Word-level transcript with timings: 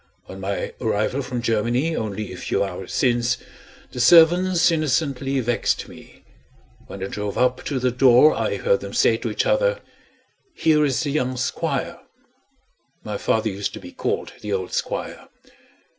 On 0.27 0.39
my 0.39 0.73
arrival 0.81 1.21
from 1.21 1.43
Germany, 1.43 1.95
only 1.95 2.33
a 2.33 2.35
few 2.35 2.63
hours 2.63 2.91
since, 2.91 3.37
the 3.91 3.99
servants 3.99 4.71
innocently 4.71 5.39
vexed 5.41 5.87
me. 5.87 6.23
When 6.87 7.03
I 7.03 7.05
drove 7.05 7.37
up 7.37 7.63
to 7.65 7.77
the 7.77 7.91
door, 7.91 8.33
I 8.33 8.55
heard 8.57 8.79
them 8.79 8.95
say 8.95 9.17
to 9.17 9.29
each 9.29 9.45
other: 9.45 9.79
"Here 10.55 10.83
is 10.83 11.01
the 11.01 11.11
young 11.11 11.37
Squire." 11.37 11.99
My 13.03 13.19
father 13.19 13.49
used 13.51 13.75
to 13.75 13.79
be 13.79 13.91
called 13.91 14.33
"the 14.41 14.51
old 14.51 14.73
Squire." 14.73 15.27